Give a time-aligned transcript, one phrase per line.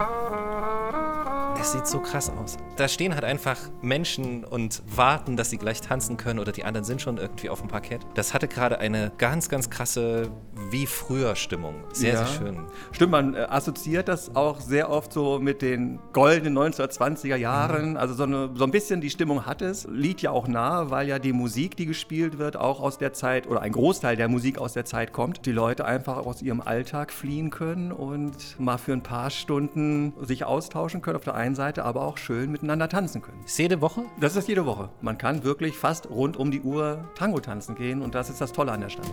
[0.00, 0.47] Uh...
[1.68, 2.56] Es sieht so krass aus.
[2.76, 6.82] Da stehen halt einfach Menschen und warten, dass sie gleich tanzen können oder die anderen
[6.82, 8.06] sind schon irgendwie auf dem Parkett.
[8.14, 10.30] Das hatte gerade eine ganz, ganz krasse
[10.70, 11.74] wie früher Stimmung.
[11.92, 12.24] Sehr, ja.
[12.24, 12.60] sehr schön.
[12.92, 17.90] Stimmt, man äh, assoziiert das auch sehr oft so mit den goldenen 1920er Jahren.
[17.90, 17.96] Mhm.
[17.98, 19.86] Also so, eine, so ein bisschen die Stimmung hat es.
[19.90, 23.46] Liegt ja auch nahe, weil ja die Musik, die gespielt wird, auch aus der Zeit
[23.46, 25.44] oder ein Großteil der Musik aus der Zeit kommt.
[25.44, 30.46] Die Leute einfach aus ihrem Alltag fliehen können und mal für ein paar Stunden sich
[30.46, 33.42] austauschen können auf der einen Seite, aber auch schön miteinander tanzen können.
[33.44, 34.04] Ist jede Woche?
[34.18, 34.88] Das ist jede Woche.
[35.02, 38.52] Man kann wirklich fast rund um die Uhr Tango tanzen gehen und das ist das
[38.52, 39.10] Tolle an der Stadt.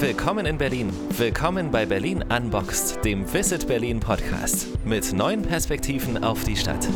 [0.00, 0.92] Willkommen in Berlin.
[1.16, 6.88] Willkommen bei Berlin Unboxed, dem Visit Berlin Podcast mit neuen Perspektiven auf die Stadt.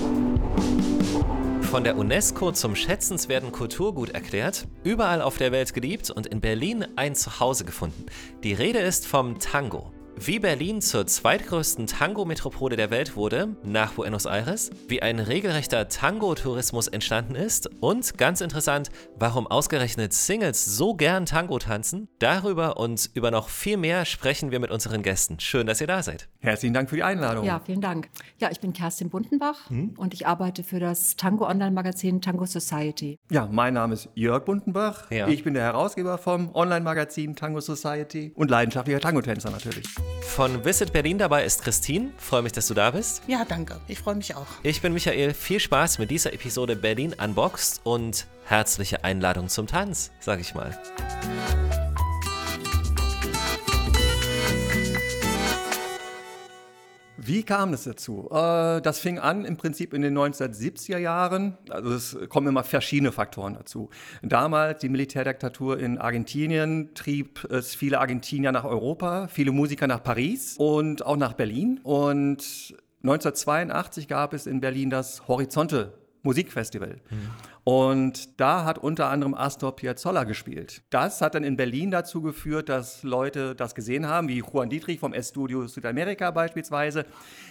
[1.77, 6.87] Von der UNESCO zum schätzenswerten Kulturgut erklärt, überall auf der Welt geliebt und in Berlin
[6.97, 8.07] ein Zuhause gefunden.
[8.43, 9.93] Die Rede ist vom Tango.
[10.19, 16.89] Wie Berlin zur zweitgrößten Tango-Metropole der Welt wurde, nach Buenos Aires, wie ein regelrechter Tango-Tourismus
[16.89, 23.31] entstanden ist und, ganz interessant, warum ausgerechnet Singles so gern Tango tanzen, darüber und über
[23.31, 25.39] noch viel mehr sprechen wir mit unseren Gästen.
[25.39, 26.29] Schön, dass ihr da seid.
[26.41, 27.45] Herzlichen Dank für die Einladung.
[27.45, 28.09] Ja, vielen Dank.
[28.39, 29.95] Ja, ich bin Kerstin Bundenbach hm?
[29.99, 33.19] und ich arbeite für das Tango-Online-Magazin Tango Society.
[33.31, 35.11] Ja, mein Name ist Jörg Bundenbach.
[35.11, 35.29] Ja.
[35.29, 39.85] Ich bin der Herausgeber vom Online-Magazin Tango Society und leidenschaftlicher Tango-Tänzer natürlich.
[40.21, 42.11] Von Visit Berlin dabei ist Christine.
[42.19, 43.23] Freue mich, dass du da bist.
[43.27, 43.81] Ja, danke.
[43.89, 44.47] Ich freue mich auch.
[44.63, 45.33] Ich bin Michael.
[45.33, 50.79] Viel Spaß mit dieser Episode Berlin Unboxed und herzliche Einladung zum Tanz, sag ich mal.
[57.19, 58.29] Wie kam es dazu?
[58.31, 61.57] Äh, das fing an im Prinzip in den 1970er Jahren.
[61.71, 63.91] Also es kommen immer verschiedene Faktoren dazu.
[64.23, 70.57] Damals die Militärdiktatur in Argentinien trieb es viele Argentinier nach Europa, viele Musiker nach Paris
[70.59, 71.81] und auch nach Berlin.
[71.83, 75.93] Und 1982 gab es in Berlin das Horizonte
[76.23, 76.97] Musikfestival.
[77.09, 77.31] Mhm.
[77.69, 80.85] Und da hat unter anderem Astor Piazzolla gespielt.
[80.89, 85.01] Das hat dann in Berlin dazu geführt, dass Leute das gesehen haben, wie Juan Dietrich
[85.01, 87.07] vom S-Studio Südamerika beispielsweise,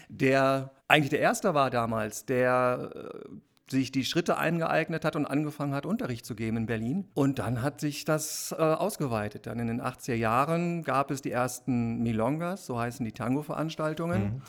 [0.08, 5.74] der eigentlich der Erste war damals, der äh, sich die Schritte eingeeignet hat und angefangen
[5.74, 7.10] hat, Unterricht zu geben in Berlin.
[7.14, 9.48] Und dann hat sich das äh, ausgeweitet.
[9.48, 14.24] Dann in den 80er Jahren gab es die ersten Milongas, so heißen die Tango-Veranstaltungen.
[14.24, 14.42] Mhm.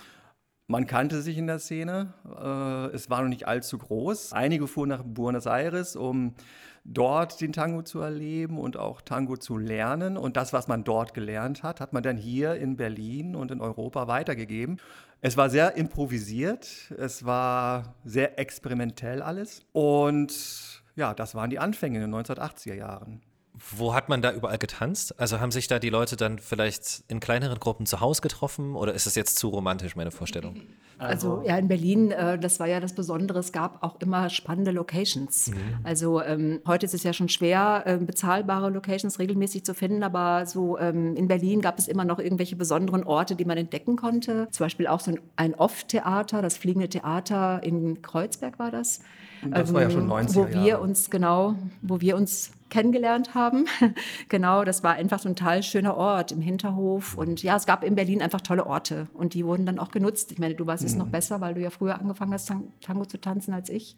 [0.68, 2.12] Man kannte sich in der Szene.
[2.24, 4.32] Äh, es war noch nicht allzu groß.
[4.32, 6.34] Einige fuhren nach Buenos Aires, um
[6.84, 10.16] dort den Tango zu erleben und auch Tango zu lernen.
[10.16, 13.60] Und das, was man dort gelernt hat, hat man dann hier in Berlin und in
[13.60, 14.78] Europa weitergegeben.
[15.20, 19.64] Es war sehr improvisiert, es war sehr experimentell alles.
[19.72, 23.22] Und ja, das waren die Anfänge in den 1980er Jahren.
[23.76, 25.18] Wo hat man da überall getanzt?
[25.18, 28.92] Also haben sich da die Leute dann vielleicht in kleineren Gruppen zu Hause getroffen oder
[28.92, 30.62] ist das jetzt zu romantisch, meine Vorstellung?
[30.98, 34.30] Also, also ja, in Berlin, äh, das war ja das Besondere, es gab auch immer
[34.30, 35.48] spannende Locations.
[35.48, 35.56] Mhm.
[35.84, 40.46] Also ähm, heute ist es ja schon schwer, äh, bezahlbare Locations regelmäßig zu finden, aber
[40.46, 44.48] so ähm, in Berlin gab es immer noch irgendwelche besonderen Orte, die man entdecken konnte.
[44.52, 49.00] Zum Beispiel auch so ein, ein Off-Theater, das Fliegende Theater in Kreuzberg war das.
[49.50, 53.66] Das war ja schon 90 ähm, Wo wir uns, genau, wo wir uns kennengelernt haben.
[54.28, 57.16] genau, das war einfach so ein total schöner Ort im Hinterhof.
[57.16, 60.32] Und ja, es gab in Berlin einfach tolle Orte und die wurden dann auch genutzt.
[60.32, 61.00] Ich meine, du weißt es mhm.
[61.00, 63.96] noch besser, weil du ja früher angefangen hast, Tango zu tanzen als ich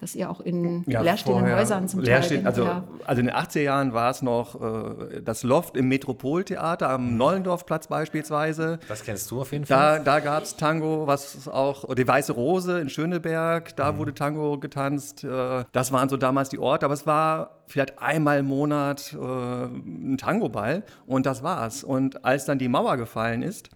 [0.00, 2.42] dass ihr auch in ja, leerstehenden vorher, Häusern zum Teil...
[2.44, 2.66] Also,
[3.04, 7.16] also in den 80er Jahren war es noch äh, das Loft im Metropoltheater am mhm.
[7.18, 8.80] Nollendorfplatz beispielsweise.
[8.88, 9.98] Das kennst du auf jeden Fall.
[9.98, 13.98] Da, da gab es Tango, was auch, die Weiße Rose in Schöneberg, da mhm.
[13.98, 15.24] wurde Tango getanzt.
[15.24, 19.16] Äh, das waren so damals die Orte, aber es war vielleicht einmal im Monat äh,
[19.16, 21.84] ein Tangoball und das war's.
[21.84, 23.70] Und als dann die Mauer gefallen ist,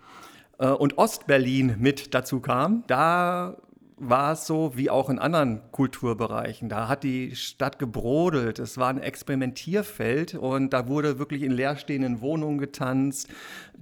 [0.58, 3.56] äh, und Ostberlin mit dazu kam, da
[3.98, 6.68] war es so wie auch in anderen Kulturbereichen.
[6.68, 8.58] Da hat die Stadt gebrodelt.
[8.58, 13.28] Es war ein Experimentierfeld und da wurde wirklich in leerstehenden Wohnungen getanzt.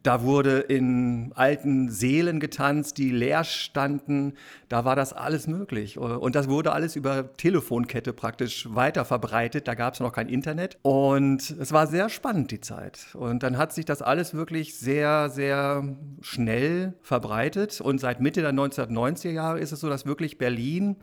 [0.02, 4.35] Da wurde in alten Seelen getanzt, die leer standen.
[4.69, 5.99] Da war das alles möglich.
[5.99, 9.67] Und das wurde alles über Telefonkette praktisch weiter verbreitet.
[9.67, 10.79] Da gab es noch kein Internet.
[10.82, 13.06] Und es war sehr spannend, die Zeit.
[13.14, 17.81] Und dann hat sich das alles wirklich sehr, sehr schnell verbreitet.
[17.81, 20.97] Und seit Mitte der 1990er Jahre ist es so, dass wirklich Berlin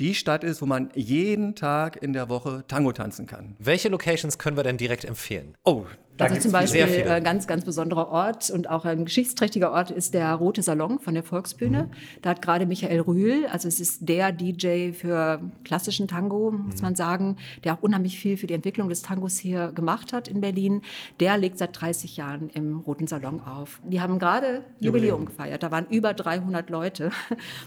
[0.00, 3.56] die Stadt ist, wo man jeden Tag in der Woche Tango tanzen kann.
[3.58, 5.54] Welche Locations können wir denn direkt empfehlen?
[5.64, 5.84] Oh,
[6.18, 10.14] also zum Beispiel ein äh, ganz, ganz besonderer Ort und auch ein geschichtsträchtiger Ort ist
[10.14, 11.84] der Rote Salon von der Volksbühne.
[11.84, 11.90] Mhm.
[12.20, 16.82] Da hat gerade Michael Rühl, also es ist der DJ für klassischen Tango, muss mhm.
[16.82, 20.40] man sagen, der auch unheimlich viel für die Entwicklung des Tangos hier gemacht hat in
[20.40, 20.82] Berlin.
[21.20, 23.80] Der legt seit 30 Jahren im Roten Salon auf.
[23.84, 25.62] Die haben gerade Jubiläum gefeiert.
[25.62, 27.10] Da waren über 300 Leute.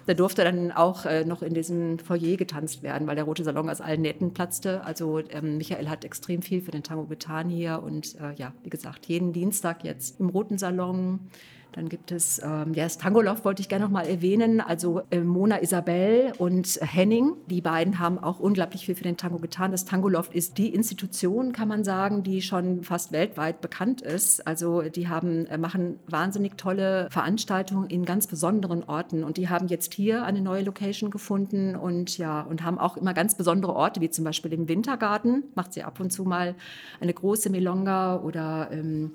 [0.05, 3.69] Da durfte dann auch äh, noch in diesem Foyer getanzt werden, weil der Rote Salon
[3.69, 4.83] aus allen Nähten platzte.
[4.83, 8.69] Also ähm, Michael hat extrem viel für den Tango getan hier und äh, ja, wie
[8.69, 11.19] gesagt, jeden Dienstag jetzt im Roten Salon.
[11.75, 14.61] Dann gibt es, ähm, ja, das Tangoloft wollte ich gerne noch mal erwähnen.
[14.61, 19.39] Also äh, Mona Isabel und Henning, die beiden haben auch unglaublich viel für den Tango
[19.39, 19.71] getan.
[19.71, 24.47] Das Tangoloft ist die Institution, kann man sagen, die schon fast weltweit bekannt ist.
[24.47, 29.25] Also die haben, äh, machen wahnsinnig tolle Veranstaltungen in ganz besonderen Orten.
[29.25, 33.13] Und die haben jetzt hier eine neue Location gefunden und ja, und haben auch immer
[33.13, 36.55] ganz besondere Orte, wie zum Beispiel im Wintergarten, macht sie ab und zu mal
[37.01, 39.11] eine große Milonga oder ähm,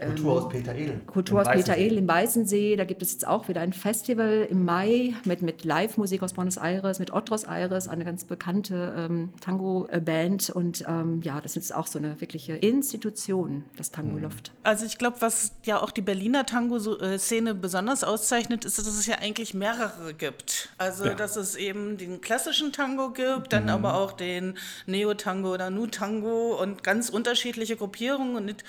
[0.00, 1.00] Kulturhaus Peter Edel.
[1.06, 2.76] Kulturhaus Peter Edel im Weißensee.
[2.76, 6.56] Da gibt es jetzt auch wieder ein Festival im Mai mit, mit Live-Musik aus Buenos
[6.56, 10.50] Aires, mit Otros Aires, eine ganz bekannte ähm, Tango-Band.
[10.50, 14.52] Und ähm, ja, das ist auch so eine wirkliche Institution, das Tango Loft.
[14.64, 19.18] Also ich glaube, was ja auch die Berliner Tango-Szene besonders auszeichnet, ist, dass es ja
[19.20, 20.70] eigentlich mehrere gibt.
[20.76, 21.14] Also ja.
[21.14, 23.70] dass es eben den klassischen Tango gibt, dann mhm.
[23.70, 24.54] aber auch den
[24.86, 28.36] Neo-Tango oder Nu-Tango und ganz unterschiedliche Gruppierungen.
[28.36, 28.64] Und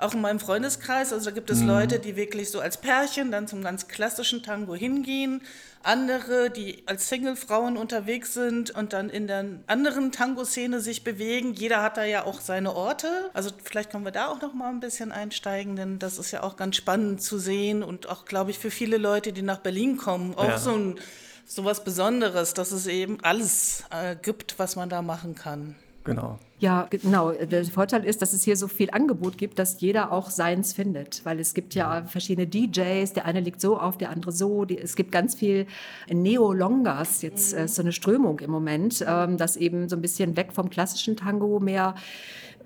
[0.00, 0.38] auch in meinem
[0.70, 1.68] Freundeskreis, also da gibt es mhm.
[1.68, 5.42] Leute, die wirklich so als Pärchen dann zum ganz klassischen Tango hingehen,
[5.82, 11.54] andere, die als Single-Frauen unterwegs sind und dann in der anderen Tango-Szene sich bewegen.
[11.54, 13.08] Jeder hat da ja auch seine Orte.
[13.32, 16.42] Also vielleicht können wir da auch noch mal ein bisschen einsteigen, denn das ist ja
[16.42, 19.96] auch ganz spannend zu sehen und auch, glaube ich, für viele Leute, die nach Berlin
[19.96, 20.58] kommen, auch ja.
[20.58, 21.00] so ein
[21.46, 25.74] so was Besonderes, dass es eben alles äh, gibt, was man da machen kann.
[26.04, 26.38] Genau.
[26.58, 27.32] Ja, genau.
[27.32, 31.24] Der Vorteil ist, dass es hier so viel Angebot gibt, dass jeder auch seins findet.
[31.24, 34.64] Weil es gibt ja verschiedene DJs, der eine liegt so auf, der andere so.
[34.64, 35.66] es gibt ganz viel
[36.10, 40.52] Neo-Longas, jetzt äh, so eine Strömung im Moment, ähm, dass eben so ein bisschen weg
[40.52, 41.94] vom klassischen Tango mehr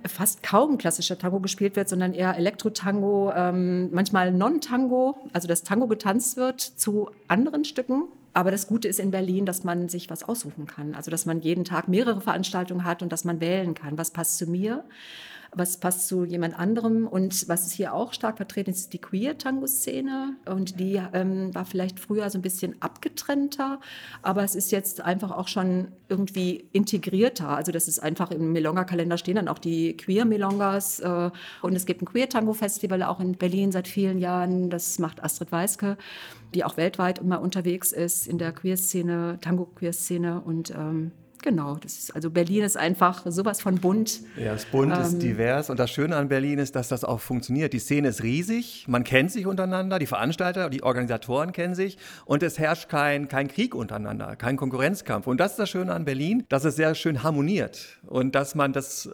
[0.07, 5.87] fast kaum klassischer Tango gespielt wird, sondern eher Elektro-Tango, ähm, manchmal Non-Tango, also dass Tango
[5.87, 10.25] getanzt wird zu anderen Stücken aber das Gute ist in Berlin, dass man sich was
[10.25, 10.95] aussuchen kann.
[10.95, 14.39] Also, dass man jeden Tag mehrere Veranstaltungen hat und dass man wählen kann, was passt
[14.39, 14.85] zu mir
[15.55, 17.07] was passt zu jemand anderem.
[17.07, 20.37] Und was ist hier auch stark vertreten ist, die Queer-Tango-Szene.
[20.47, 23.81] Und die ähm, war vielleicht früher so ein bisschen abgetrennter,
[24.23, 27.49] aber es ist jetzt einfach auch schon irgendwie integrierter.
[27.49, 31.01] Also das ist einfach im Melonga-Kalender stehen dann auch die Queer-Melongas.
[31.01, 31.31] Äh,
[31.63, 34.71] und es gibt ein Queer-Tango-Festival auch in Berlin seit vielen Jahren.
[34.71, 35.97] Das macht Astrid Weiske,
[36.55, 40.41] die auch weltweit immer unterwegs ist in der Queer-Szene, Tango-Queer-Szene.
[40.41, 41.13] Und ähm,
[41.45, 44.21] Genau, das ist, also Berlin ist einfach sowas von bunt.
[44.39, 47.21] Ja, es bunt ähm, ist divers und das Schöne an Berlin ist, dass das auch
[47.21, 47.75] funktioniert.
[47.75, 52.43] Die Szene ist riesig, man kennt sich untereinander, die Veranstalter, die Organisatoren kennen sich und
[52.43, 55.27] es herrscht kein, kein Krieg untereinander, kein Konkurrenzkampf.
[55.27, 58.73] Und das ist das Schöne an Berlin, dass es sehr schön harmoniert und dass man
[58.73, 59.11] das, äh,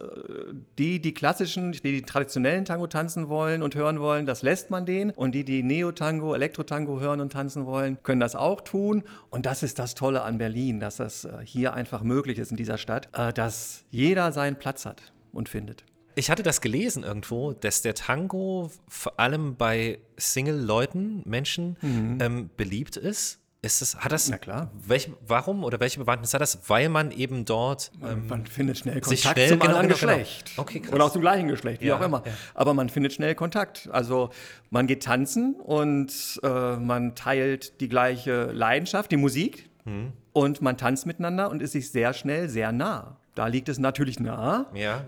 [0.79, 4.85] die, die klassischen, die, die traditionellen Tango tanzen wollen und hören wollen, das lässt man
[4.85, 9.45] denen und die, die Neo-Tango, Elektro-Tango hören und tanzen wollen, können das auch tun und
[9.45, 12.57] das ist das Tolle an Berlin, dass das äh, hier einfach möglich möglich ist in
[12.57, 15.83] dieser Stadt, äh, dass jeder seinen Platz hat und findet.
[16.13, 22.17] Ich hatte das gelesen irgendwo, dass der Tango vor allem bei Single-Leuten, Menschen mhm.
[22.21, 23.39] ähm, beliebt ist.
[23.63, 24.71] Ist es, hat das, Na klar.
[24.87, 26.67] Welch, warum oder welche Bewandtnis hat das?
[26.67, 27.91] Weil man eben dort.
[28.03, 30.17] Ähm, man findet schnell Kontakt schnell, zum genau, anderen genau, genau.
[30.17, 30.51] Geschlecht.
[30.55, 30.61] Genau.
[30.61, 32.23] Okay, Oder auch zum gleichen Geschlecht, wie ja, auch immer.
[32.25, 32.33] Ja.
[32.55, 33.87] Aber man findet schnell Kontakt.
[33.91, 34.31] Also
[34.71, 39.69] man geht tanzen und äh, man teilt die gleiche Leidenschaft, die Musik.
[39.85, 43.17] Mhm und man tanzt miteinander und ist sich sehr schnell sehr nah.
[43.35, 45.03] Da liegt es natürlich nah, ja.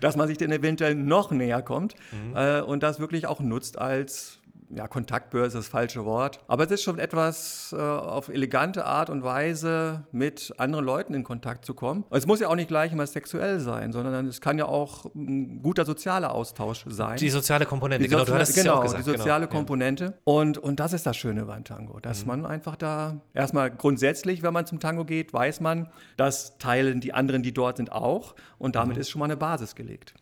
[0.00, 2.36] dass man sich dann eventuell noch näher kommt mhm.
[2.36, 4.38] äh, und das wirklich auch nutzt als
[4.70, 6.40] ja, Kontaktbörse ist das falsche Wort.
[6.48, 11.24] Aber es ist schon etwas äh, auf elegante Art und Weise mit anderen Leuten in
[11.24, 12.04] Kontakt zu kommen.
[12.10, 15.62] Es muss ja auch nicht gleich immer sexuell sein, sondern es kann ja auch ein
[15.62, 17.18] guter sozialer Austausch sein.
[17.18, 19.06] Die soziale Komponente, die genau, du hast genau, ja gesagt.
[19.06, 19.58] die soziale genau.
[19.58, 20.04] Komponente.
[20.04, 20.12] Ja.
[20.24, 22.28] Und, und das ist das Schöne beim Tango, dass mhm.
[22.28, 27.12] man einfach da erstmal grundsätzlich, wenn man zum Tango geht, weiß man, das teilen die
[27.12, 28.34] anderen, die dort sind, auch.
[28.58, 29.00] Und damit mhm.
[29.02, 30.14] ist schon mal eine Basis gelegt.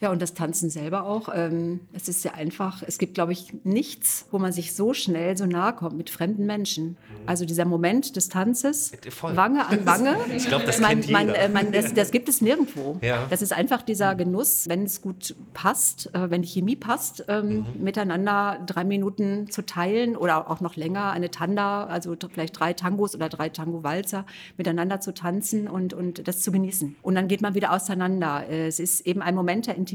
[0.00, 1.28] Ja, und das Tanzen selber auch.
[1.34, 5.36] Ähm, es ist ja einfach, es gibt, glaube ich, nichts, wo man sich so schnell
[5.36, 6.96] so nahe kommt mit fremden Menschen.
[7.26, 9.36] Also dieser Moment des Tanzes, Voll.
[9.36, 10.16] Wange an Wange.
[10.34, 12.98] Ich glaube, das man, kennt man, äh, man, das, das, gibt es nirgendwo.
[13.02, 13.26] Ja.
[13.28, 17.66] Das ist einfach dieser Genuss, wenn es gut passt, äh, wenn die Chemie passt, ähm,
[17.76, 17.84] mhm.
[17.84, 23.14] miteinander drei Minuten zu teilen oder auch noch länger eine Tanda, also vielleicht drei Tangos
[23.14, 24.24] oder drei Tango-Walzer
[24.56, 26.96] miteinander zu tanzen und, und das zu genießen.
[27.02, 28.48] Und dann geht man wieder auseinander.
[28.48, 29.89] Äh, es ist eben ein Moment der Intimität.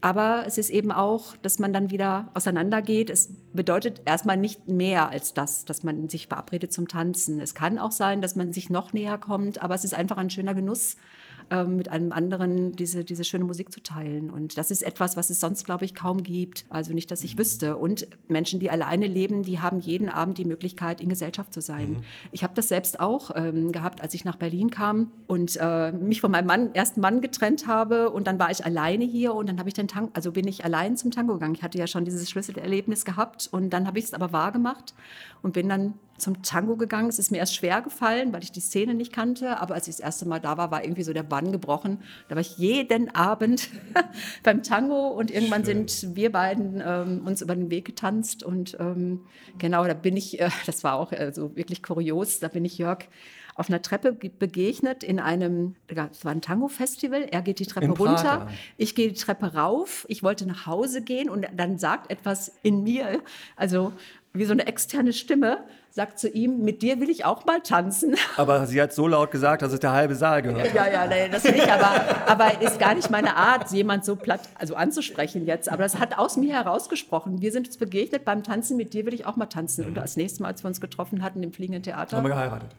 [0.00, 3.10] Aber es ist eben auch, dass man dann wieder auseinandergeht.
[3.10, 7.40] Es bedeutet erstmal nicht mehr als das, dass man sich verabredet zum Tanzen.
[7.40, 10.30] Es kann auch sein, dass man sich noch näher kommt, aber es ist einfach ein
[10.30, 10.96] schöner Genuss
[11.50, 14.30] ähm, mit einem anderen diese, diese schöne Musik zu teilen.
[14.30, 16.64] Und das ist etwas, was es sonst, glaube ich, kaum gibt.
[16.68, 17.76] Also nicht, dass ich wüsste.
[17.76, 21.90] Und Menschen, die alleine leben, die haben jeden Abend die Möglichkeit, in Gesellschaft zu sein.
[21.90, 22.04] Mhm.
[22.32, 26.20] Ich habe das selbst auch ähm, gehabt, als ich nach Berlin kam und äh, mich
[26.20, 28.10] von meinem Mann, ersten Mann getrennt habe.
[28.10, 30.64] Und dann war ich alleine hier und dann habe ich den Tango, also bin ich
[30.64, 31.54] allein zum Tango gegangen.
[31.54, 34.94] Ich hatte ja schon dieses Schlüsselerlebnis gehabt und dann habe ich es aber wahr gemacht
[35.42, 37.08] und bin dann zum Tango gegangen.
[37.08, 39.58] Es ist mir erst schwer gefallen, weil ich die Szene nicht kannte.
[39.60, 42.02] Aber als ich das erste Mal da war, war irgendwie so der Bann gebrochen.
[42.28, 43.70] Da war ich jeden Abend
[44.42, 45.88] beim Tango und irgendwann Schön.
[45.88, 48.42] sind wir beiden ähm, uns über den Weg getanzt.
[48.42, 49.20] Und ähm,
[49.58, 52.78] genau, da bin ich, äh, das war auch äh, so wirklich kurios, da bin ich
[52.78, 53.08] Jörg
[53.54, 57.26] auf einer Treppe begegnet in einem, es war ein Tango-Festival.
[57.30, 60.06] Er geht die Treppe runter, ich gehe die Treppe rauf.
[60.08, 63.22] Ich wollte nach Hause gehen und dann sagt etwas in mir,
[63.56, 63.92] also
[64.34, 65.58] wie so eine externe Stimme,
[65.90, 68.16] sagt zu ihm, mit dir will ich auch mal tanzen.
[68.36, 71.28] Aber sie hat so laut gesagt, dass es der halbe Saal gehört Ja, ja, nee,
[71.28, 71.90] das nicht, aber,
[72.26, 75.70] aber ist gar nicht meine Art, jemand so platt also anzusprechen jetzt.
[75.70, 77.42] Aber das hat aus mir herausgesprochen.
[77.42, 79.84] Wir sind uns begegnet beim Tanzen, mit dir will ich auch mal tanzen.
[79.84, 82.16] Und das nächste Mal, als wir uns getroffen hatten im Fliegenden Theater.
[82.16, 82.70] Haben wir geheiratet.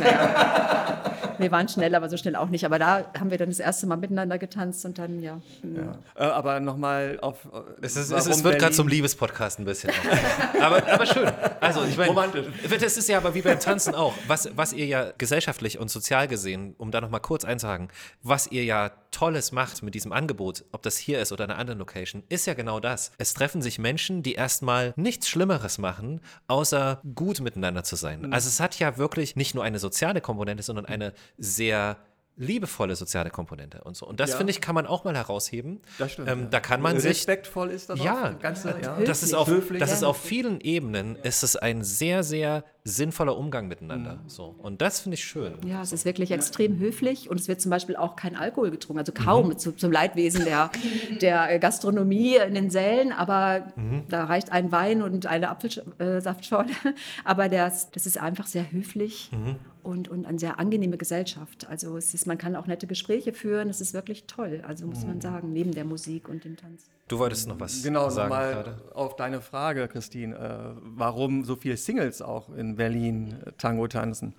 [0.00, 1.33] Naja.
[1.38, 2.64] Wir waren schnell, aber so schnell auch nicht.
[2.64, 5.40] Aber da haben wir dann das erste Mal miteinander getanzt und dann, ja.
[5.62, 5.98] ja.
[6.16, 7.44] Äh, aber nochmal auf.
[7.46, 9.90] Äh, es, ist, es, es wird gerade zum Liebespodcast ein bisschen.
[10.60, 11.30] aber, aber schön.
[11.60, 12.10] Also, ich meine.
[12.10, 12.46] Romantisch.
[12.80, 14.14] Das ist ja aber wie beim Tanzen auch.
[14.26, 17.88] Was, was ihr ja gesellschaftlich und sozial gesehen, um da nochmal kurz einzuhaken,
[18.22, 21.60] was ihr ja Tolles macht mit diesem Angebot, ob das hier ist oder in einer
[21.60, 23.12] anderen Location, ist ja genau das.
[23.16, 28.22] Es treffen sich Menschen, die erstmal nichts Schlimmeres machen, außer gut miteinander zu sein.
[28.22, 28.32] Mhm.
[28.32, 31.98] Also, es hat ja wirklich nicht nur eine soziale Komponente, sondern eine sehr
[32.36, 34.06] liebevolle soziale Komponente und so.
[34.06, 34.36] Und das, ja.
[34.36, 35.80] finde ich, kann man auch mal herausheben.
[35.98, 36.28] Das stimmt.
[36.28, 36.46] Ähm, ja.
[36.46, 37.10] Da kann man sich.
[37.10, 38.38] Respektvoll ist das ja, auch.
[38.40, 38.98] Ganze, ja.
[39.04, 39.78] Das ist auf, Höflich.
[39.78, 44.16] das ist auf vielen Ebenen ist es ein sehr, sehr sinnvoller Umgang miteinander.
[44.16, 44.28] Mhm.
[44.28, 44.54] So.
[44.58, 45.54] Und das finde ich schön.
[45.66, 48.98] Ja, es ist wirklich extrem höflich und es wird zum Beispiel auch kein Alkohol getrunken,
[48.98, 49.58] also kaum mhm.
[49.58, 50.70] zu, zum Leidwesen der,
[51.22, 54.04] der Gastronomie in den Sälen, aber mhm.
[54.10, 56.70] da reicht ein Wein und eine Apfelsaftschorle.
[57.24, 61.68] Aber das, das ist einfach sehr höflich mhm und, und eine sehr angenehme Gesellschaft.
[61.68, 65.04] Also es ist, man kann auch nette Gespräche führen, es ist wirklich toll, also muss
[65.04, 65.20] man mhm.
[65.20, 66.88] sagen, neben der Musik und dem Tanz.
[67.06, 71.54] Du wolltest noch was genau, sagen Genau, nochmal auf deine Frage, Christine, äh, warum so
[71.54, 74.34] viele Singles auch in Berlin äh, Tango tanzen.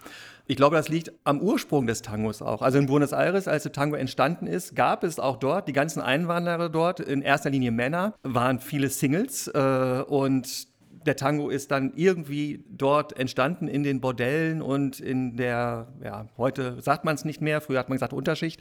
[0.48, 2.63] Ich glaube, das liegt am Ursprung des Tangos auch.
[2.63, 6.01] Also in Buenos Aires, als der Tango entstanden ist, gab es auch dort, die ganzen
[6.01, 10.67] Einwanderer dort, in erster Linie Männer, waren viele Singles äh, und
[11.05, 16.81] der Tango ist dann irgendwie dort entstanden in den Bordellen und in der, ja, heute
[16.81, 18.60] sagt man es nicht mehr, früher hat man gesagt Unterschicht.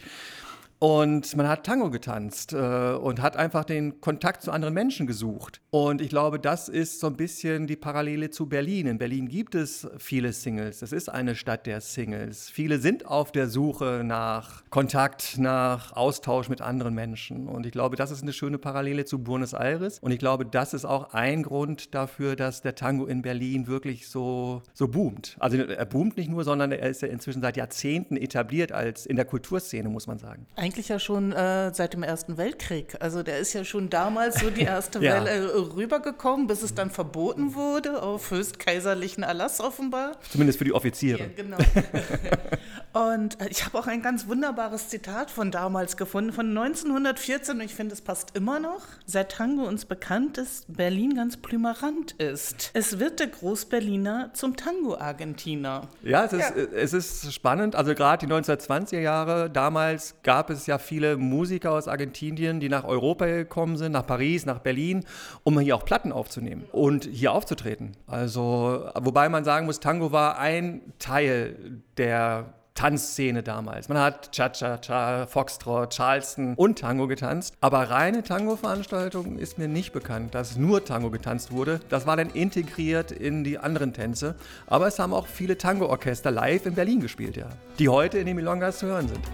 [0.78, 5.60] Und man hat Tango getanzt äh, und hat einfach den Kontakt zu anderen Menschen gesucht.
[5.70, 8.86] Und ich glaube, das ist so ein bisschen die Parallele zu Berlin.
[8.86, 10.82] In Berlin gibt es viele Singles.
[10.82, 12.50] Es ist eine Stadt der Singles.
[12.50, 17.48] Viele sind auf der Suche nach Kontakt, nach Austausch mit anderen Menschen.
[17.48, 19.98] Und ich glaube, das ist eine schöne Parallele zu Buenos Aires.
[20.00, 24.08] Und ich glaube, das ist auch ein Grund dafür, dass der Tango in Berlin wirklich
[24.08, 25.36] so, so boomt.
[25.40, 29.16] Also er boomt nicht nur, sondern er ist ja inzwischen seit Jahrzehnten etabliert als in
[29.16, 30.46] der Kulturszene, muss man sagen.
[30.64, 32.96] Eigentlich ja schon äh, seit dem Ersten Weltkrieg.
[33.00, 35.16] Also der ist ja schon damals so die erste ja.
[35.16, 40.12] Welle äh, rübergekommen, bis es dann verboten wurde, auf höchstkaiserlichen Erlass offenbar.
[40.30, 41.18] Zumindest für die Offiziere.
[41.18, 41.58] Ja, genau.
[43.10, 47.60] und äh, ich habe auch ein ganz wunderbares Zitat von damals gefunden, von 1914, und
[47.60, 48.80] ich finde, es passt immer noch.
[49.04, 52.70] Seit Tango uns bekannt ist, Berlin ganz plümerant ist.
[52.72, 55.88] Es wird der Großberliner zum Tango-Argentiner.
[56.02, 56.62] Ja, es ist, ja.
[56.74, 57.76] es ist spannend.
[57.76, 62.84] Also gerade die 1920er Jahre, damals gab es ja viele Musiker aus Argentinien, die nach
[62.84, 65.04] Europa gekommen sind, nach Paris, nach Berlin,
[65.42, 67.92] um hier auch Platten aufzunehmen und hier aufzutreten.
[68.06, 73.88] Also, wobei man sagen muss, Tango war ein Teil der Tanzszene damals.
[73.88, 77.54] Man hat Cha-Cha-Cha, Foxtrot, Charleston und Tango getanzt.
[77.60, 81.78] Aber reine Tango-Veranstaltungen ist mir nicht bekannt, dass nur Tango getanzt wurde.
[81.88, 84.34] Das war dann integriert in die anderen Tänze.
[84.66, 87.48] Aber es haben auch viele Tango-Orchester live in Berlin gespielt, ja.
[87.78, 89.24] Die heute in den Milongas zu hören sind.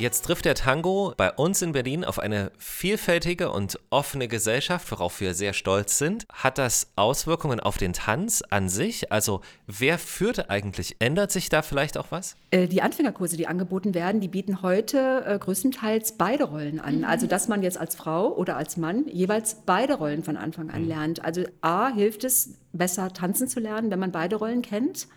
[0.00, 5.20] Jetzt trifft der Tango bei uns in Berlin auf eine vielfältige und offene Gesellschaft, worauf
[5.20, 6.26] wir sehr stolz sind.
[6.32, 9.12] Hat das Auswirkungen auf den Tanz an sich?
[9.12, 10.96] Also wer führt eigentlich?
[11.00, 12.36] Ändert sich da vielleicht auch was?
[12.50, 17.00] Äh, die Anfängerkurse, die angeboten werden, die bieten heute äh, größtenteils beide Rollen an.
[17.00, 17.04] Mhm.
[17.04, 20.84] Also dass man jetzt als Frau oder als Mann jeweils beide Rollen von Anfang an
[20.84, 20.88] mhm.
[20.88, 21.24] lernt.
[21.26, 25.08] Also a hilft es besser tanzen zu lernen, wenn man beide Rollen kennt.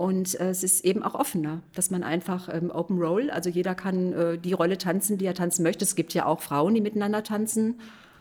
[0.00, 3.74] Und äh, es ist eben auch offener, dass man einfach ähm, Open Roll, also jeder
[3.74, 5.84] kann äh, die Rolle tanzen, die er tanzen möchte.
[5.84, 7.78] Es gibt ja auch Frauen, die miteinander tanzen.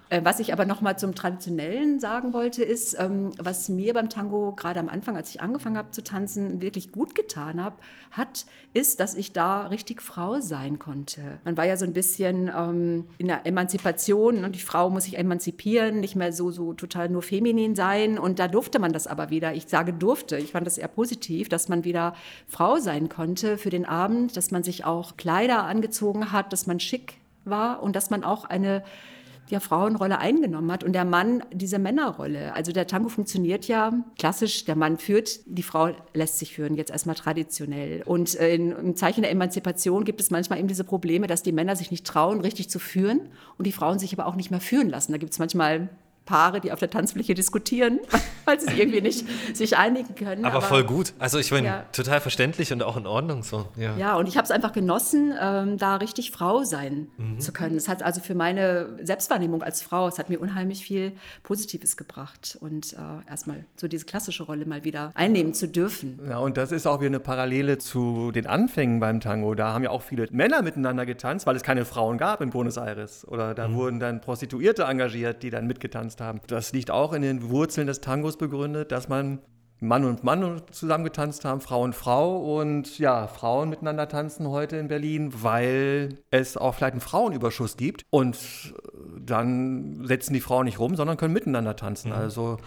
[0.09, 4.09] Äh, was ich aber noch mal zum Traditionellen sagen wollte, ist, ähm, was mir beim
[4.09, 7.79] Tango gerade am Anfang, als ich angefangen habe zu tanzen, wirklich gut getan hab,
[8.11, 11.21] hat, ist, dass ich da richtig Frau sein konnte.
[11.45, 15.17] Man war ja so ein bisschen ähm, in der Emanzipation und die Frau muss sich
[15.17, 18.17] emanzipieren, nicht mehr so, so total nur feminin sein.
[18.17, 19.53] Und da durfte man das aber wieder.
[19.53, 20.37] Ich sage durfte.
[20.37, 22.15] Ich fand das eher positiv, dass man wieder
[22.47, 26.79] Frau sein konnte für den Abend, dass man sich auch Kleider angezogen hat, dass man
[26.79, 28.83] schick war und dass man auch eine
[29.51, 32.53] ja Frauenrolle eingenommen hat und der Mann diese Männerrolle.
[32.53, 36.91] Also der Tango funktioniert ja klassisch, der Mann führt, die Frau lässt sich führen, jetzt
[36.91, 38.03] erstmal traditionell.
[38.05, 41.75] Und äh, im Zeichen der Emanzipation gibt es manchmal eben diese Probleme, dass die Männer
[41.75, 44.89] sich nicht trauen, richtig zu führen und die Frauen sich aber auch nicht mehr führen
[44.89, 45.11] lassen.
[45.11, 45.89] Da gibt es manchmal
[46.29, 47.99] Paare, die auf der Tanzfläche diskutieren,
[48.45, 50.45] weil sie irgendwie nicht sich einigen können.
[50.45, 51.13] Aber, aber voll gut.
[51.17, 51.85] Also ich meine, ja.
[51.91, 53.65] total verständlich und auch in Ordnung so.
[53.75, 57.39] Ja, ja und ich habe es einfach genossen, ähm, da richtig Frau sein mhm.
[57.39, 57.75] zu können.
[57.75, 62.59] Es hat also für meine Selbstwahrnehmung als Frau, es hat mir unheimlich viel Positives gebracht
[62.61, 66.19] und äh, erstmal so diese klassische Rolle mal wieder einnehmen zu dürfen.
[66.29, 69.55] Ja, und das ist auch wieder eine Parallele zu den Anfängen beim Tango.
[69.55, 72.77] Da haben ja auch viele Männer miteinander getanzt, weil es keine Frauen gab in Buenos
[72.77, 73.27] Aires.
[73.27, 73.73] Oder da mhm.
[73.73, 76.41] wurden dann Prostituierte engagiert, die dann mitgetanzt getanzt haben.
[76.47, 79.39] Das liegt auch in den Wurzeln des Tangos begründet, dass man
[79.81, 84.75] Mann und Mann zusammen getanzt haben, Frau und Frau und ja, Frauen miteinander tanzen heute
[84.75, 88.37] in Berlin, weil es auch vielleicht einen Frauenüberschuss gibt und
[89.17, 92.09] dann setzen die Frauen nicht rum, sondern können miteinander tanzen.
[92.09, 92.17] Mhm.
[92.17, 92.57] Also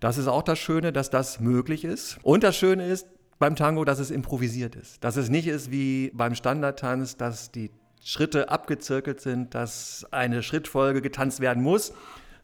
[0.00, 2.18] das ist auch das Schöne, dass das möglich ist.
[2.22, 3.06] Und das Schöne ist
[3.38, 7.70] beim Tango, dass es improvisiert ist, dass es nicht ist wie beim Standardtanz, dass die
[8.04, 11.94] Schritte abgezirkelt sind, dass eine Schrittfolge getanzt werden muss,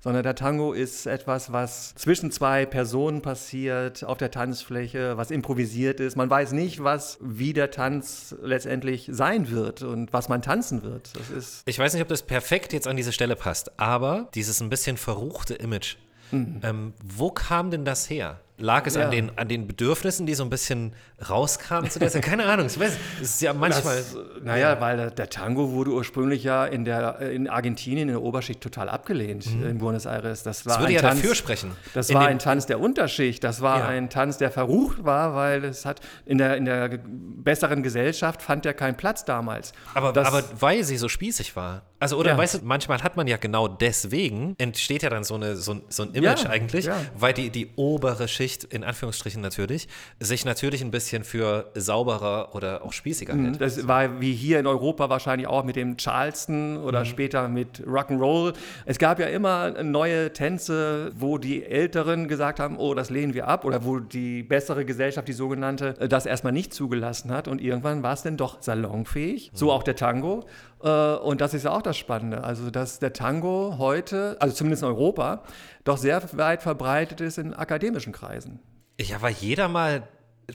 [0.05, 5.99] sondern der Tango ist etwas, was zwischen zwei Personen passiert, auf der Tanzfläche, was improvisiert
[5.99, 6.15] ist.
[6.15, 11.17] Man weiß nicht, was, wie der Tanz letztendlich sein wird und was man tanzen wird.
[11.17, 14.61] Das ist ich weiß nicht, ob das perfekt jetzt an diese Stelle passt, aber dieses
[14.61, 15.97] ein bisschen verruchte Image,
[16.31, 16.61] mhm.
[16.63, 18.41] ähm, wo kam denn das her?
[18.57, 19.07] Lag es ja.
[19.07, 20.93] an, den, an den Bedürfnissen, die so ein bisschen
[21.29, 22.23] rauskamen zu der Zeit?
[22.23, 22.67] Keine Ahnung.
[22.67, 23.97] Ich weiß, es ist ja manchmal.
[23.97, 28.61] Das, naja, weil der, Tango wurde ursprünglich ja in, der, in Argentinien in der Oberschicht
[28.61, 29.67] total abgelehnt, mhm.
[29.67, 30.45] in Buenos Aires.
[30.45, 31.73] Das, war das würde ein ja Tanz, dafür sprechen.
[31.95, 33.43] Das war ein Tanz der Unterschicht.
[33.43, 33.87] Das war ja.
[33.89, 38.65] ein Tanz, der verrucht war, weil es hat in der, in der besseren Gesellschaft fand
[38.67, 39.73] er keinen Platz damals.
[39.95, 41.83] Aber, das, aber weil sie so spießig war.
[42.05, 42.37] Also, oder ja.
[42.37, 46.03] weißt du, manchmal hat man ja genau deswegen, entsteht ja dann so, eine, so, so
[46.03, 46.87] ein Image eigentlich,
[47.17, 49.89] weil die, die obere Schicht in Anführungsstrichen natürlich,
[50.21, 53.45] sich natürlich ein bisschen für sauberer oder auch spießiger mhm.
[53.47, 53.61] hält.
[53.63, 57.05] Das war wie hier in Europa wahrscheinlich auch mit dem Charleston oder mhm.
[57.07, 58.53] später mit Rock'n'Roll.
[58.85, 63.49] Es gab ja immer neue Tänze, wo die Älteren gesagt haben, oh, das lehnen wir
[63.49, 68.03] ab oder wo die bessere Gesellschaft, die sogenannte, das erstmal nicht zugelassen hat und irgendwann
[68.03, 69.53] war es dann doch salonfähig.
[69.53, 69.57] Mhm.
[69.57, 70.45] So auch der Tango.
[70.85, 72.45] Äh, und das ist ja auch das Spannende.
[72.45, 75.43] Also, dass der Tango heute, also zumindest in Europa,
[75.83, 78.61] doch sehr weit verbreitet ist in akademischen Kreisen.
[79.01, 80.07] Ja, weil jeder mal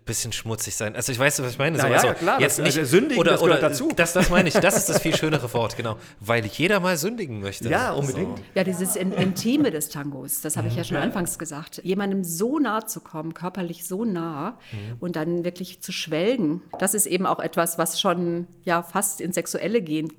[0.06, 0.96] bisschen schmutzig sein.
[0.96, 1.80] Also ich weiß, was ich meine.
[1.80, 3.92] So, ja, also, klar, jetzt das, nicht also sündigen, oder, das gehört dazu.
[3.96, 5.98] Das, das meine ich, das ist das viel schönere Wort, genau.
[6.20, 7.70] Weil jeder mal sündigen möchte.
[7.70, 8.38] Ja, unbedingt.
[8.38, 8.44] So.
[8.56, 11.04] Ja, dieses Intime des Tangos, das habe ich ja schon ja.
[11.04, 11.82] anfangs gesagt.
[11.84, 14.98] Jemandem so nah zu kommen, körperlich so nah mhm.
[15.00, 19.36] und dann wirklich zu schwelgen, das ist eben auch etwas, was schon ja fast ins
[19.36, 20.12] Sexuelle gehen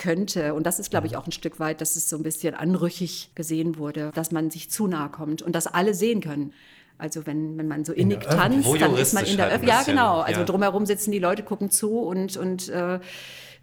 [0.00, 0.54] könnte.
[0.54, 3.32] Und das ist, glaube ich, auch ein Stück weit, dass es so ein bisschen anrüchig
[3.34, 6.52] gesehen wurde, dass man sich zu nahe kommt und das alle sehen können.
[7.00, 9.86] Also wenn, wenn man so innig tanzt, dann ist man in der Öffentlichkeit.
[9.86, 10.20] Ja, genau.
[10.20, 10.46] Also ja.
[10.46, 13.00] drumherum sitzen die Leute, gucken zu und, und, äh,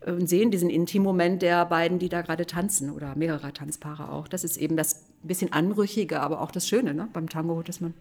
[0.06, 4.28] und sehen diesen Intimmoment der beiden, die da gerade tanzen oder mehrerer Tanzpaare auch.
[4.28, 7.93] Das ist eben das bisschen Anrüchige, aber auch das Schöne ne, beim Tango, dass man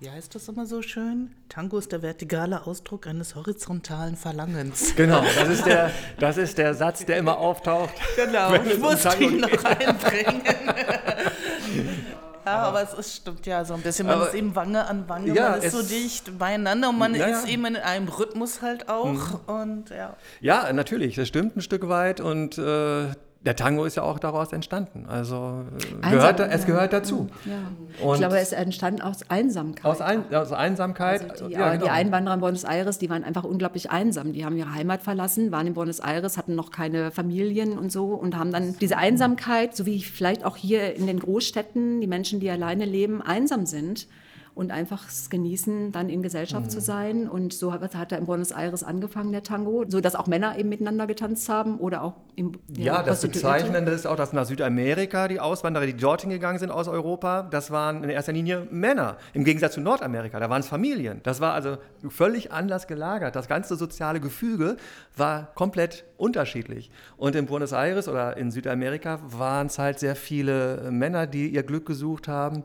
[0.00, 1.30] wie heißt das immer so schön?
[1.48, 4.94] Tango ist der vertikale Ausdruck eines horizontalen Verlangens.
[4.96, 7.94] Genau, das ist der, das ist der Satz, der immer auftaucht.
[8.16, 10.42] Genau, ich musste ihn noch einbringen.
[12.44, 14.06] Ja, aber, aber, es ist, stimmt ja so ein bisschen.
[14.06, 17.14] Man aber, ist eben Wange an Wange, ja, man ist so dicht beieinander und man
[17.14, 19.06] ja, ist eben in einem Rhythmus halt auch.
[19.06, 19.40] Mhm.
[19.46, 20.16] Und, ja.
[20.40, 23.08] ja, natürlich, das stimmt ein Stück weit und äh,
[23.44, 25.04] der Tango ist ja auch daraus entstanden.
[25.06, 25.64] Also
[26.02, 27.28] äh, gehört, Einsam, es gehört dazu.
[27.44, 28.12] Ja.
[28.12, 29.84] ich glaube, es entstand aus Einsamkeit.
[29.84, 31.30] Aus, ein, aus Einsamkeit.
[31.30, 31.84] Also die, ja, genau.
[31.84, 34.32] die, Einwanderer in Buenos Aires, die waren einfach unglaublich einsam.
[34.32, 38.14] Die haben ihre Heimat verlassen, waren in Buenos Aires, hatten noch keine Familien und so
[38.14, 42.40] und haben dann diese Einsamkeit, so wie vielleicht auch hier in den Großstädten, die Menschen,
[42.40, 44.06] die alleine leben, einsam sind
[44.54, 46.70] und einfach genießen, dann in Gesellschaft mhm.
[46.70, 47.28] zu sein.
[47.28, 50.58] Und so hat, hat er in Buenos Aires angefangen, der Tango, so dass auch Männer
[50.58, 54.46] eben miteinander getanzt haben oder auch im Ja, ja das Bezeichnende ist auch, dass nach
[54.46, 59.16] Südamerika die Auswanderer, die dorthin gegangen sind aus Europa, das waren in erster Linie Männer.
[59.32, 61.20] Im Gegensatz zu Nordamerika, da waren es Familien.
[61.24, 63.34] Das war also völlig anders gelagert.
[63.34, 64.76] Das ganze soziale Gefüge
[65.16, 66.90] war komplett unterschiedlich.
[67.16, 71.64] Und in Buenos Aires oder in Südamerika waren es halt sehr viele Männer, die ihr
[71.64, 72.62] Glück gesucht haben.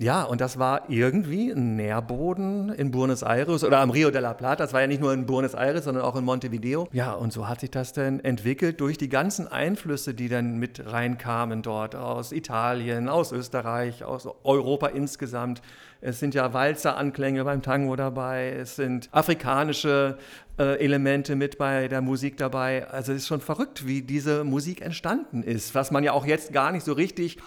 [0.00, 4.32] Ja, und das war irgendwie ein Nährboden in Buenos Aires oder am Rio de la
[4.32, 4.62] Plata.
[4.62, 6.86] Das war ja nicht nur in Buenos Aires, sondern auch in Montevideo.
[6.92, 10.86] Ja, und so hat sich das dann entwickelt durch die ganzen Einflüsse, die dann mit
[10.86, 15.62] reinkamen dort aus Italien, aus Österreich, aus Europa insgesamt.
[16.00, 20.16] Es sind ja Walzer-Anklänge beim Tango dabei, es sind afrikanische
[20.58, 22.86] äh, Elemente mit bei der Musik dabei.
[22.88, 26.52] Also es ist schon verrückt, wie diese Musik entstanden ist, was man ja auch jetzt
[26.52, 27.38] gar nicht so richtig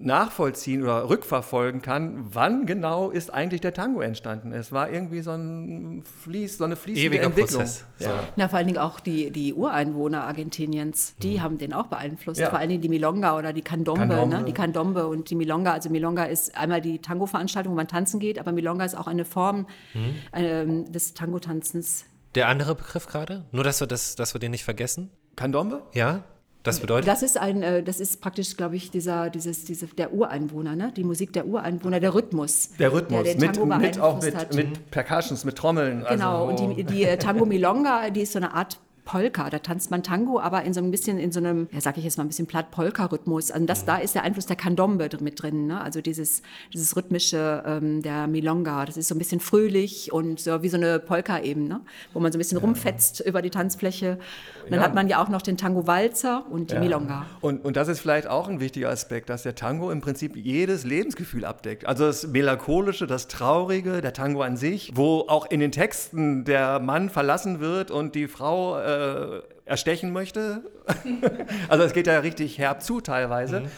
[0.00, 4.52] nachvollziehen oder rückverfolgen kann, wann genau ist eigentlich der Tango entstanden.
[4.52, 7.62] Es war irgendwie so, ein Fließ, so eine fließende Ewiger Entwicklung.
[7.62, 7.84] Prozess.
[7.98, 8.24] Ja.
[8.36, 11.42] Na, vor allen Dingen auch die, die Ureinwohner Argentiniens, die mhm.
[11.42, 12.40] haben den auch beeinflusst.
[12.40, 12.48] Ja.
[12.48, 14.36] Vor allen Dingen die Milonga oder die Candombe, Candombe.
[14.38, 14.44] Ne?
[14.44, 15.72] die Candombe und die Milonga.
[15.72, 19.26] Also Milonga ist einmal die Tango-Veranstaltung, wo man tanzen geht, aber Milonga ist auch eine
[19.26, 20.14] Form mhm.
[20.32, 22.06] ähm, des Tango-Tanzens.
[22.34, 23.44] Der andere Begriff gerade?
[23.52, 25.10] Nur, dass wir, das, dass wir den nicht vergessen?
[25.36, 25.82] Candombe?
[25.92, 26.24] Ja.
[26.62, 27.08] Das bedeutet?
[27.08, 30.92] Das ist ein, äh, das ist praktisch, glaube ich, dieser, dieses, diese, der Ureinwohner, ne?
[30.94, 32.70] die Musik der Ureinwohner, der Rhythmus.
[32.78, 36.04] Der Rhythmus, der mit, mit auch mit, mit Percussions, mit Trommeln.
[36.08, 39.50] Genau, also, und die, die äh, Tango Milonga, die ist so eine Art Polka.
[39.50, 42.04] Da tanzt man Tango, aber in so ein bisschen, in so einem, ja, sag ich
[42.04, 43.50] jetzt mal, ein bisschen platt Polka-Rhythmus.
[43.50, 45.80] Also das, da ist der Einfluss der Candombe mit drin, ne?
[45.80, 48.84] Also dieses, dieses rhythmische ähm, der Milonga.
[48.84, 51.80] Das ist so ein bisschen fröhlich und so wie so eine Polka eben, ne?
[52.12, 52.64] Wo man so ein bisschen ja.
[52.64, 54.18] rumfetzt über die Tanzfläche.
[54.64, 54.86] Und dann ja.
[54.86, 56.80] hat man ja auch noch den Tango-Walzer und die ja.
[56.80, 57.26] Milonga.
[57.40, 60.84] Und, und das ist vielleicht auch ein wichtiger Aspekt, dass der Tango im Prinzip jedes
[60.84, 61.86] Lebensgefühl abdeckt.
[61.86, 66.78] Also das Melancholische, das Traurige, der Tango an sich, wo auch in den Texten der
[66.80, 70.62] Mann verlassen wird und die Frau äh, erstechen möchte.
[71.68, 73.60] also es geht ja richtig herb zu teilweise.
[73.60, 73.68] Mhm.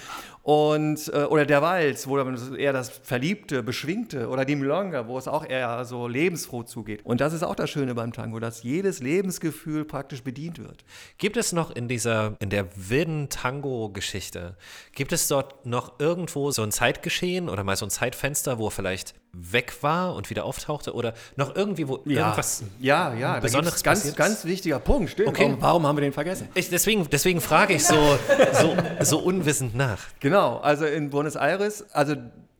[0.42, 5.28] Und, äh, oder der Walz, wo eher das Verliebte, Beschwingte, oder die Milonga, wo es
[5.28, 7.04] auch eher so lebensfroh zugeht.
[7.04, 10.84] Und das ist auch das Schöne beim Tango, dass jedes Lebensgefühl praktisch bedient wird.
[11.18, 14.56] Gibt es noch in dieser, in der wilden Tango-Geschichte,
[14.92, 19.14] gibt es dort noch irgendwo so ein Zeitgeschehen oder mal so ein Zeitfenster, wo vielleicht
[19.34, 22.20] weg war und wieder auftauchte oder noch irgendwie wo ja.
[22.20, 25.44] irgendwas ja ja besonderes ganz passiert ganz wichtiger Punkt stimmt okay.
[25.44, 27.94] warum, warum, haben wir den vergessen ich, deswegen deswegen frage ich so,
[28.52, 32.14] so so unwissend nach genau also in Buenos Aires also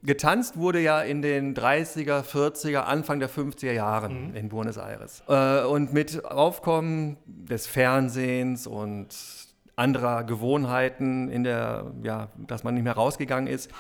[0.05, 4.35] Getanzt wurde ja in den 30er, 40er, Anfang der 50er Jahren mhm.
[4.35, 5.23] in Buenos Aires.
[5.29, 9.15] Äh, und mit Aufkommen des Fernsehens und
[9.77, 13.71] anderer Gewohnheiten in der, ja, dass man nicht mehr rausgegangen ist,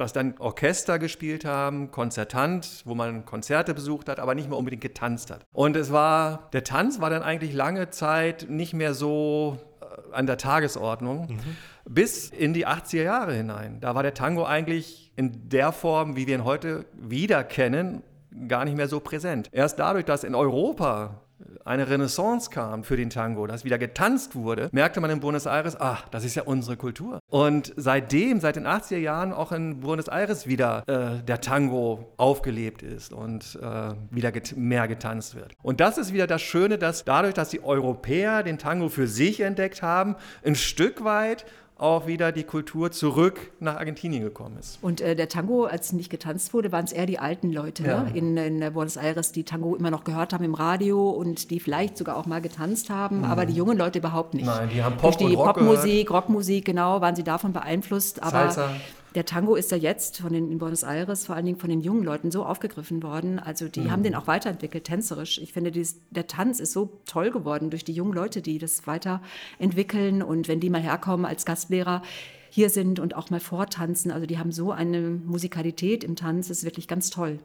[0.00, 4.82] dass dann Orchester gespielt haben, Konzertant, wo man Konzerte besucht hat, aber nicht mehr unbedingt
[4.82, 5.44] getanzt hat.
[5.52, 10.26] Und es war, der Tanz war dann eigentlich lange Zeit nicht mehr so äh, an
[10.26, 11.56] der Tagesordnung, mhm.
[11.88, 13.80] bis in die 80er Jahre hinein.
[13.80, 18.02] Da war der Tango eigentlich in der Form, wie wir ihn heute wieder kennen,
[18.48, 19.48] gar nicht mehr so präsent.
[19.52, 21.20] Erst dadurch, dass in Europa
[21.64, 25.80] eine Renaissance kam für den Tango, dass wieder getanzt wurde, merkte man in Buenos Aires,
[25.80, 27.20] ach, das ist ja unsere Kultur.
[27.28, 32.82] Und seitdem, seit den 80er Jahren auch in Buenos Aires wieder äh, der Tango aufgelebt
[32.82, 35.52] ist und äh, wieder get mehr getanzt wird.
[35.62, 39.40] Und das ist wieder das Schöne, dass dadurch, dass die Europäer den Tango für sich
[39.40, 41.44] entdeckt haben, ein Stück weit
[41.80, 44.78] auch wieder die Kultur zurück nach Argentinien gekommen ist.
[44.82, 48.02] Und äh, der Tango, als nicht getanzt wurde, waren es eher die alten Leute ja.
[48.02, 48.10] ne?
[48.14, 51.96] in, in, Buenos Aires, die Tango immer noch gehört haben im Radio und die vielleicht
[51.96, 53.24] sogar auch mal getanzt haben, mhm.
[53.24, 54.46] aber die jungen Leute überhaupt nicht.
[54.46, 58.22] Nein, die haben Pop Durch die Rock Popmusik, Rockmusik, genau, waren sie davon beeinflusst.
[58.22, 58.70] Aber Salsa
[59.14, 61.80] der Tango ist ja jetzt von den, in Buenos Aires vor allen Dingen von den
[61.80, 63.38] jungen Leuten so aufgegriffen worden.
[63.38, 63.90] Also die mhm.
[63.90, 65.38] haben den auch weiterentwickelt, tänzerisch.
[65.38, 68.86] Ich finde, dies, der Tanz ist so toll geworden durch die jungen Leute, die das
[68.86, 70.22] weiterentwickeln.
[70.22, 72.02] Und wenn die mal herkommen als Gastlehrer,
[72.50, 74.10] hier sind und auch mal vortanzen.
[74.10, 77.38] Also die haben so eine Musikalität im Tanz, das ist wirklich ganz toll.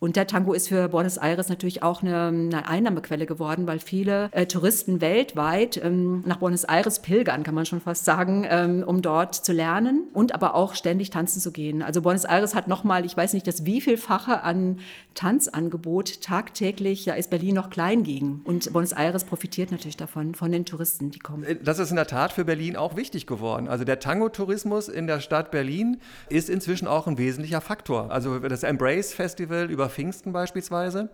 [0.00, 4.28] Und der Tango ist für Buenos Aires natürlich auch eine, eine Einnahmequelle geworden, weil viele
[4.32, 9.02] äh, Touristen weltweit ähm, nach Buenos Aires pilgern, kann man schon fast sagen, ähm, um
[9.02, 11.82] dort zu lernen und aber auch ständig tanzen zu gehen.
[11.82, 14.78] Also Buenos Aires hat nochmal, ich weiß nicht, das wievielfache an
[15.14, 18.42] Tanzangebot tagtäglich, da ist Berlin noch klein gegen.
[18.44, 21.42] Und Buenos Aires profitiert natürlich davon, von den Touristen, die kommen.
[21.42, 23.66] Äh, das ist in der Tat für Berlin auch wichtig geworden.
[23.66, 25.96] Also der Tango-Tourismus in der Stadt Berlin
[26.28, 28.12] ist inzwischen auch ein wesentlicher Faktor.
[28.12, 31.10] Also das Embrace Festival über Pfingsten beispielsweise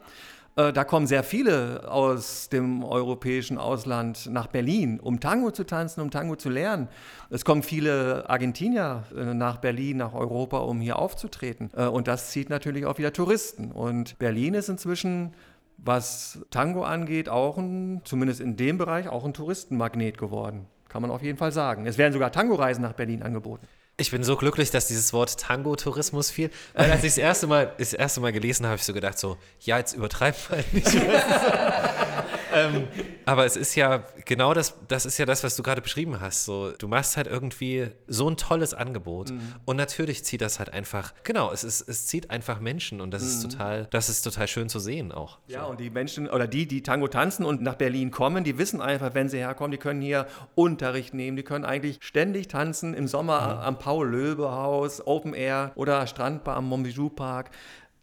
[0.57, 6.01] Äh, da kommen sehr viele aus dem europäischen Ausland nach Berlin, um Tango zu tanzen,
[6.01, 6.89] um Tango zu lernen.
[7.31, 11.71] Es kommen viele Argentinier äh, nach Berlin, nach Europa, um hier aufzutreten.
[11.77, 13.73] Äh, und das zieht natürlich auch wieder Touristen.
[13.73, 15.33] Und Berlin ist inzwischen
[15.77, 20.67] was Tango angeht, auch ein, zumindest in dem Bereich, auch ein Touristenmagnet geworden.
[20.89, 21.87] Kann man auf jeden Fall sagen.
[21.87, 23.67] Es werden sogar Tango-Reisen nach Berlin angeboten.
[23.97, 26.51] Ich bin so glücklich, dass dieses Wort Tango-Tourismus fiel.
[26.75, 29.19] Weil als ich das erste Mal, das erste Mal gelesen habe, habe ich so gedacht,
[29.19, 30.89] so, ja, jetzt übertreib mal nicht.
[32.55, 32.89] ähm,
[33.25, 36.45] aber es ist ja genau das, das ist ja das, was du gerade beschrieben hast.
[36.45, 39.31] So, du machst halt irgendwie so ein tolles Angebot.
[39.31, 39.55] Mhm.
[39.65, 43.23] Und natürlich zieht das halt einfach, genau, es, ist, es zieht einfach Menschen und das
[43.23, 43.29] mhm.
[43.29, 45.39] ist total, das ist total schön zu sehen auch.
[45.47, 45.71] Ja, so.
[45.71, 49.15] und die Menschen oder die, die Tango tanzen und nach Berlin kommen, die wissen einfach,
[49.15, 53.57] wenn sie herkommen, die können hier Unterricht nehmen, die können eigentlich ständig tanzen im Sommer
[53.57, 53.63] mhm.
[53.63, 57.51] am Paul-Löbe-Haus, Open Air oder Strandbar am Montbijou Park.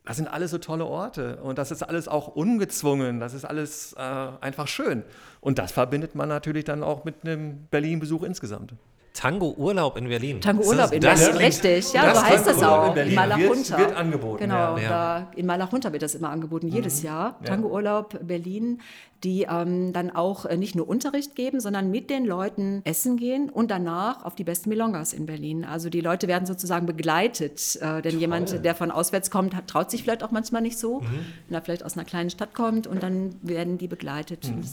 [0.03, 3.93] Das sind alles so tolle Orte und das ist alles auch ungezwungen, das ist alles
[3.93, 5.03] äh, einfach schön.
[5.41, 8.73] Und das verbindet man natürlich dann auch mit einem Berlin-Besuch insgesamt.
[9.13, 10.39] Tango-Urlaub in Berlin.
[10.39, 11.91] Tango-Urlaub in Berlin, richtig.
[11.93, 12.95] Ja, so heißt das auch.
[12.95, 13.77] In, in Malachunter.
[13.77, 14.37] Wird, wird angeboten.
[14.39, 14.89] Genau, ja.
[14.89, 16.73] da, in Malachunter wird das immer angeboten, mhm.
[16.73, 17.37] jedes Jahr.
[17.43, 18.79] Tango-Urlaub Berlin,
[19.23, 23.49] die ähm, dann auch äh, nicht nur Unterricht geben, sondern mit den Leuten essen gehen
[23.49, 25.65] und danach auf die besten Milongas in Berlin.
[25.65, 27.75] Also die Leute werden sozusagen begleitet.
[27.81, 28.21] Äh, denn Toll.
[28.21, 31.25] jemand, der von auswärts kommt, hat, traut sich vielleicht auch manchmal nicht so, mhm.
[31.47, 34.49] wenn er vielleicht aus einer kleinen Stadt kommt und dann werden die begleitet.
[34.49, 34.63] Mhm.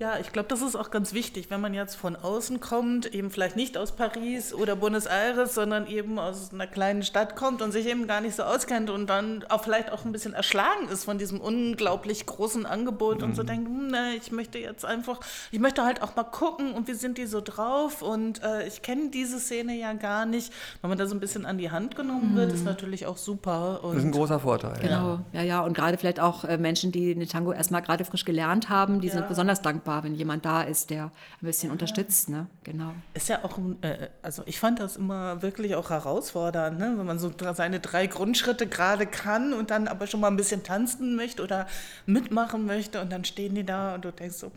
[0.00, 3.32] Ja, ich glaube, das ist auch ganz wichtig, wenn man jetzt von außen kommt, eben
[3.32, 7.72] vielleicht nicht aus Paris oder Buenos Aires, sondern eben aus einer kleinen Stadt kommt und
[7.72, 11.04] sich eben gar nicht so auskennt und dann auch vielleicht auch ein bisschen erschlagen ist
[11.04, 13.24] von diesem unglaublich großen Angebot mhm.
[13.24, 13.46] und so mhm.
[13.48, 15.18] denkt, hm, ne, ich möchte jetzt einfach,
[15.50, 18.82] ich möchte halt auch mal gucken und wie sind die so drauf und äh, ich
[18.82, 20.52] kenne diese Szene ja gar nicht.
[20.80, 22.36] Wenn man da so ein bisschen an die Hand genommen mhm.
[22.36, 22.66] wird, ist mhm.
[22.66, 23.82] natürlich auch super.
[23.82, 24.78] Und das ist ein großer Vorteil.
[24.80, 28.24] Genau, ja, ja, und gerade vielleicht auch äh, Menschen, die eine Tango erstmal gerade frisch
[28.24, 29.14] gelernt haben, die ja.
[29.14, 32.28] sind besonders dankbar dankbar, wenn jemand da ist, der ein bisschen unterstützt.
[32.28, 32.46] Ne?
[32.64, 32.92] Genau.
[33.14, 36.94] Ist ja auch, äh, also ich fand das immer wirklich auch herausfordernd, ne?
[36.96, 40.62] wenn man so seine drei Grundschritte gerade kann und dann aber schon mal ein bisschen
[40.62, 41.66] tanzen möchte oder
[42.06, 44.52] mitmachen möchte und dann stehen die da und du denkst so,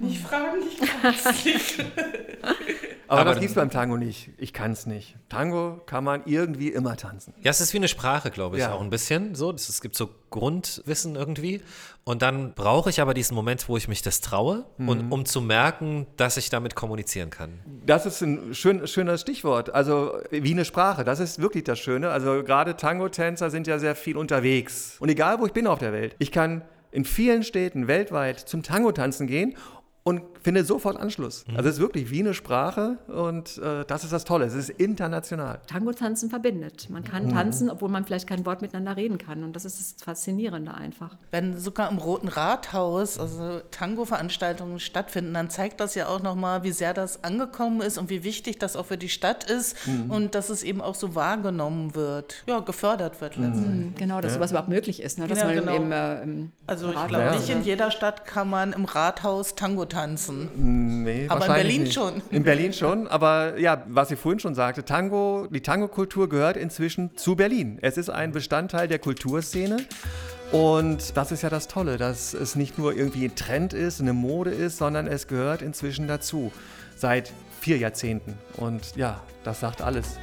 [0.00, 1.84] ich frage mich, nicht.
[3.06, 4.30] Aber, Aber das gibt es beim Tango nicht.
[4.38, 5.16] Ich kann es nicht.
[5.28, 7.34] Tango kann man irgendwie immer tanzen.
[7.42, 8.72] Ja, es ist wie eine Sprache, glaube ich, ja.
[8.72, 9.50] auch ein bisschen so.
[9.52, 11.60] Es gibt so Grundwissen irgendwie.
[12.04, 14.88] Und dann brauche ich aber diesen Moment, wo ich mich das traue, mhm.
[14.88, 17.60] und, um zu merken, dass ich damit kommunizieren kann.
[17.84, 19.74] Das ist ein schön, schönes Stichwort.
[19.74, 22.08] Also wie eine Sprache, das ist wirklich das Schöne.
[22.08, 24.96] Also gerade Tango-Tänzer sind ja sehr viel unterwegs.
[24.98, 28.62] Und egal, wo ich bin auf der Welt, ich kann in vielen Städten weltweit zum
[28.62, 29.56] Tango tanzen gehen
[30.06, 31.46] und findet sofort Anschluss.
[31.48, 31.56] Mhm.
[31.56, 34.44] Also es ist wirklich wie eine Sprache und äh, das ist das Tolle.
[34.44, 35.60] Es ist international.
[35.66, 36.90] Tango-Tanzen verbindet.
[36.90, 37.30] Man kann mhm.
[37.30, 39.42] tanzen, obwohl man vielleicht kein Wort miteinander reden kann.
[39.42, 41.16] Und das ist das Faszinierende einfach.
[41.30, 46.72] Wenn sogar im Roten Rathaus also Tango-Veranstaltungen stattfinden, dann zeigt das ja auch nochmal, wie
[46.72, 50.10] sehr das angekommen ist und wie wichtig das auch für die Stadt ist mhm.
[50.10, 53.44] und dass es eben auch so wahrgenommen wird, ja, gefördert wird mhm.
[53.44, 53.94] letztendlich.
[53.94, 54.34] Genau, dass ja.
[54.36, 55.18] sowas überhaupt möglich ist.
[55.18, 55.26] Ne?
[55.28, 55.76] Dass ja, man genau.
[55.76, 57.34] im, äh, im also ich glaube, ja.
[57.34, 61.02] nicht in jeder Stadt kann man im Rathaus Tango tanzen tanzen.
[61.04, 61.94] Nee, aber in Berlin nicht.
[61.94, 62.22] schon.
[62.30, 67.16] In Berlin schon, aber ja, was ich vorhin schon sagte, Tango, die Tango-Kultur gehört inzwischen
[67.16, 67.78] zu Berlin.
[67.80, 69.78] Es ist ein Bestandteil der Kulturszene.
[70.52, 74.12] Und das ist ja das Tolle, dass es nicht nur irgendwie ein Trend ist, eine
[74.12, 76.52] Mode ist, sondern es gehört inzwischen dazu.
[76.96, 78.34] Seit vier Jahrzehnten.
[78.56, 80.18] Und ja, das sagt alles.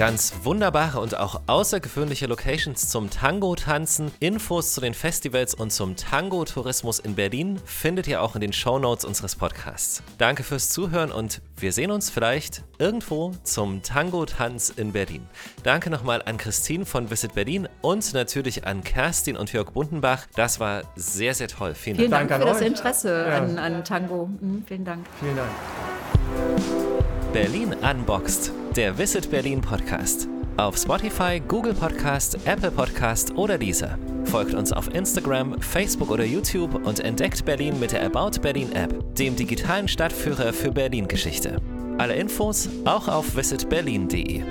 [0.00, 7.00] Ganz wunderbare und auch außergewöhnliche Locations zum Tango-Tanzen, Infos zu den Festivals und zum Tango-Tourismus
[7.00, 10.02] in Berlin findet ihr auch in den Show Notes unseres Podcasts.
[10.16, 15.26] Danke fürs Zuhören und wir sehen uns vielleicht irgendwo zum Tango-Tanz in Berlin.
[15.64, 20.24] Danke nochmal an Christine von Visit Berlin und natürlich an Kerstin und Jörg Bundenbach.
[20.34, 21.74] Das war sehr, sehr toll.
[21.74, 22.30] Vielen, Vielen Dank.
[22.30, 23.36] Dank für das Interesse ja.
[23.36, 24.30] an, an Tango.
[24.40, 25.04] Mhm, vielen Dank.
[25.20, 25.50] Vielen Dank.
[27.32, 30.26] Berlin Unboxed, der Visit Berlin Podcast.
[30.56, 33.96] Auf Spotify, Google Podcast, Apple Podcast oder dieser.
[34.24, 39.14] Folgt uns auf Instagram, Facebook oder YouTube und entdeckt Berlin mit der About Berlin App,
[39.14, 41.58] dem digitalen Stadtführer für Berlin-Geschichte.
[41.98, 44.42] Alle Infos auch auf visitberlin.de.